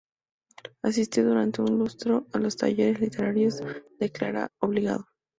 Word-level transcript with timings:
Asistió 0.81 1.23
durante 1.23 1.61
un 1.61 1.77
lustro 1.77 2.25
a 2.33 2.39
los 2.39 2.57
talleres 2.57 2.99
literarios 2.99 3.61
de 3.99 4.09
Clara 4.11 4.49
Obligado. 4.59 5.05